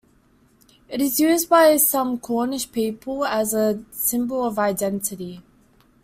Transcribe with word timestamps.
It 0.89 0.99
is 0.99 1.19
used 1.19 1.47
by 1.47 1.77
some 1.77 2.17
Cornish 2.17 2.71
people 2.71 3.23
as 3.23 3.53
a 3.53 3.85
symbol 3.91 4.43
of 4.43 4.57
identity. 4.57 5.43